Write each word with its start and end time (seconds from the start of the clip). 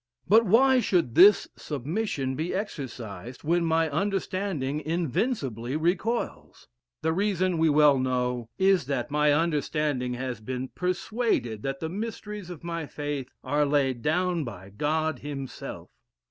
But 0.27 0.45
why 0.47 0.79
should 0.79 1.13
this 1.13 1.47
submission 1.55 2.33
be 2.35 2.55
exercised 2.55 3.43
when 3.43 3.63
my 3.63 3.87
understanding 3.87 4.79
invincibly 4.83 5.75
recoils? 5.75 6.67
The 7.03 7.13
reason, 7.13 7.59
we 7.59 7.69
well 7.69 7.99
know, 7.99 8.49
is, 8.57 8.87
that 8.87 9.11
my 9.11 9.31
understanding 9.31 10.15
has 10.15 10.39
been 10.41 10.69
persuaded 10.69 11.61
that 11.61 11.81
the 11.81 11.89
mysteries 11.89 12.49
of 12.49 12.63
my 12.63 12.87
faith 12.87 13.29
are 13.43 13.63
laid 13.63 14.01
down 14.01 14.43
by 14.43 14.71
God 14.71 15.19
himself. 15.19 15.91